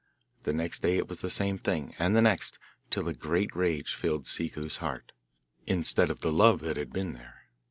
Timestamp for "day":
0.81-0.97